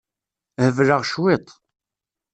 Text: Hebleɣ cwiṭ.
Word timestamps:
Hebleɣ 0.65 1.01
cwiṭ. 1.11 1.47